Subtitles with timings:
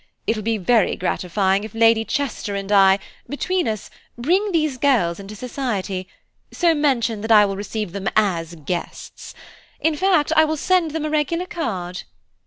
[0.25, 2.97] It will be very gratifying if Lady Chester and I,
[3.29, 6.07] between us, bring these girls into society;
[6.51, 9.35] so mention that I will receive them as guests;
[9.79, 12.01] in fact, I will send them a regular card."